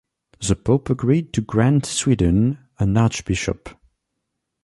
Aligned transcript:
The 0.39 0.55
Pope 0.55 0.89
agreed 0.89 1.31
to 1.33 1.41
grant 1.41 1.85
Sweden 1.85 2.57
an 2.79 2.97
Archbishop. 2.97 3.69